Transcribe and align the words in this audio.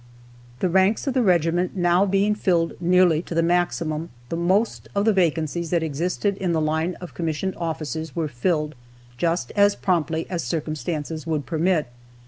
]The 0.61 0.67
ranks 0.69 1.05
of 1.05 1.13
the 1.13 1.21
regiment 1.21 1.75
now 1.77 2.07
being 2.07 2.33
filled 2.33 2.73
nearly 2.81 3.21
to 3.21 3.35
the 3.35 3.43
maximum, 3.43 4.09
the 4.29 4.35
most 4.35 4.89
of 4.95 5.05
the 5.05 5.13
vacancies 5.13 5.69
that 5.69 5.83
existed 5.83 6.37
in 6.37 6.53
the 6.53 6.59
line 6.59 6.95
of 6.95 7.13
commissioned 7.13 7.55
officers 7.57 8.15
were 8.15 8.27
filled 8.27 8.73
just 9.19 9.51
as 9.55 9.75
promptly 9.75 10.25
as 10.27 10.41
circumstances 10.43 11.27
would 11.27 11.45
permit. 11.45 11.85